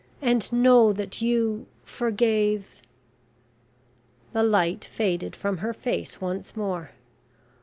[0.19, 2.81] and know that you forgave..."
[4.33, 6.93] The light faded from her face once more.